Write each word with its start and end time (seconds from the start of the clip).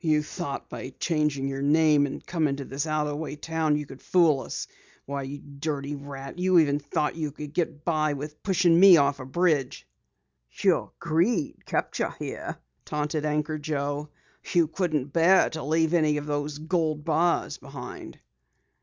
You 0.00 0.22
thought 0.22 0.70
by 0.70 0.94
changing 1.00 1.48
your 1.48 1.60
name, 1.60 2.06
and 2.06 2.26
coming 2.26 2.56
to 2.56 2.64
this 2.64 2.86
out 2.86 3.02
of 3.06 3.10
the 3.10 3.16
way 3.16 3.36
town 3.36 3.76
you 3.76 3.84
could 3.84 4.00
fool 4.00 4.40
us. 4.40 4.66
Why, 5.04 5.20
you 5.24 5.36
dirty 5.40 5.94
rat, 5.96 6.38
you 6.38 6.58
even 6.60 6.78
thought 6.78 7.14
you 7.14 7.30
could 7.30 7.52
get 7.52 7.84
by 7.84 8.14
with 8.14 8.42
pushing 8.42 8.80
me 8.80 8.96
off 8.96 9.20
a 9.20 9.26
bridge!" 9.26 9.86
"Your 10.50 10.92
greed 10.98 11.66
kept 11.66 11.98
you 11.98 12.08
here," 12.18 12.56
taunted 12.86 13.26
Anchor 13.26 13.58
Joe. 13.58 14.08
"You 14.54 14.66
couldn't 14.66 15.12
bear 15.12 15.50
to 15.50 15.62
leave 15.62 15.92
any 15.92 16.16
of 16.16 16.24
those 16.24 16.56
gold 16.56 17.04
bars 17.04 17.58
behind." 17.58 18.18